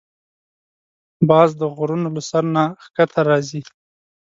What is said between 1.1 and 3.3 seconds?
باز د غرونو له سر نه ښکته